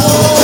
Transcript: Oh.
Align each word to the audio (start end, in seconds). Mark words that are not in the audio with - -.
Oh. 0.00 0.37